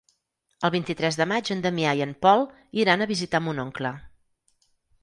[0.69, 2.45] El vint-i-tres de maig en Damià i en Pol
[2.85, 3.95] iran a visitar mon oncle.